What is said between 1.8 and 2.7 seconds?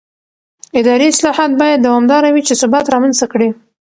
دوامداره وي چې